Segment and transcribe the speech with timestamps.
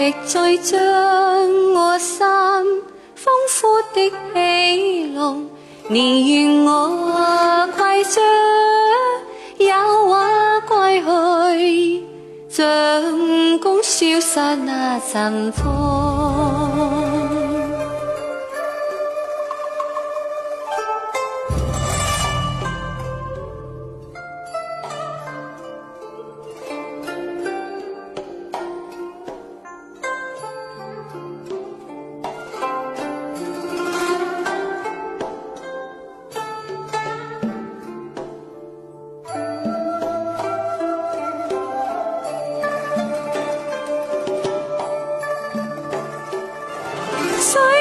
[0.00, 0.78] 亦再将
[1.74, 2.26] 我心
[3.14, 5.36] 丰富的喜乐，
[5.88, 8.24] 你愿我归将
[9.58, 12.02] 也话归去，
[12.48, 16.79] 像公消失那阵风。
[47.50, 47.79] say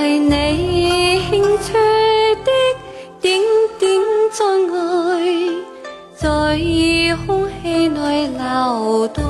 [0.00, 1.74] 为你兴趣
[2.42, 2.50] 的
[3.20, 3.38] 点
[3.78, 4.00] 点
[4.32, 4.40] 在
[4.72, 5.20] 爱，
[6.16, 6.24] 在
[7.26, 9.20] 空气内流动。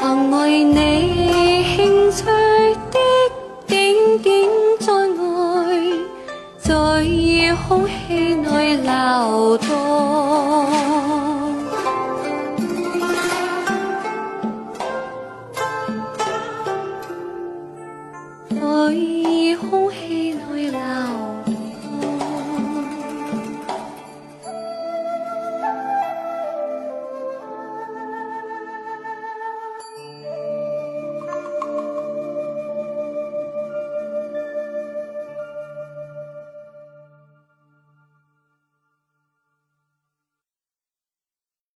[0.00, 2.98] 曾为你献出的
[3.66, 5.92] 点点真爱
[6.58, 9.68] 在空气内流动
[18.48, 18.56] 在
[19.60, 21.29] 空气内流